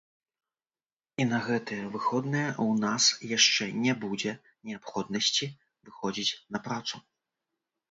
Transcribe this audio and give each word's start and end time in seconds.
І 1.23 1.27
на 1.33 1.39
гэтыя 1.47 1.83
выходныя 1.95 2.47
ў 2.63 2.67
нас 2.85 3.03
яшчэ 3.37 3.69
не 3.85 3.93
будзе 4.07 4.33
неабходнасці 4.71 5.51
выходзіць 5.85 6.37
на 6.57 6.67
працу. 6.69 6.95